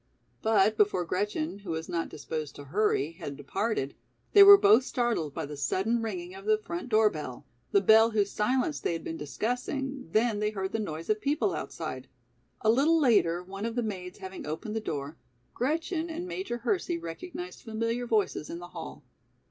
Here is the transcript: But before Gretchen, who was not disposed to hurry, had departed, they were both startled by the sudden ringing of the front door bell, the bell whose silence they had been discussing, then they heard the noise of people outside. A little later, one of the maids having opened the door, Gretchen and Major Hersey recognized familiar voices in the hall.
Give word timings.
But 0.41 0.77
before 0.77 1.05
Gretchen, 1.05 1.59
who 1.59 1.69
was 1.69 1.87
not 1.87 2.09
disposed 2.09 2.55
to 2.55 2.63
hurry, 2.63 3.11
had 3.19 3.37
departed, 3.37 3.93
they 4.33 4.41
were 4.41 4.57
both 4.57 4.83
startled 4.83 5.35
by 5.35 5.45
the 5.45 5.55
sudden 5.55 6.01
ringing 6.01 6.33
of 6.33 6.45
the 6.45 6.57
front 6.57 6.89
door 6.89 7.11
bell, 7.11 7.45
the 7.71 7.81
bell 7.81 8.09
whose 8.09 8.31
silence 8.31 8.79
they 8.79 8.93
had 8.93 9.03
been 9.03 9.15
discussing, 9.15 10.07
then 10.11 10.39
they 10.39 10.49
heard 10.49 10.71
the 10.71 10.79
noise 10.79 11.07
of 11.11 11.21
people 11.21 11.53
outside. 11.53 12.07
A 12.61 12.71
little 12.71 12.99
later, 12.99 13.43
one 13.43 13.63
of 13.63 13.75
the 13.75 13.83
maids 13.83 14.17
having 14.17 14.47
opened 14.47 14.75
the 14.75 14.81
door, 14.81 15.17
Gretchen 15.53 16.09
and 16.09 16.27
Major 16.27 16.57
Hersey 16.57 16.97
recognized 16.97 17.61
familiar 17.61 18.07
voices 18.07 18.49
in 18.49 18.57
the 18.57 18.69
hall. 18.69 19.03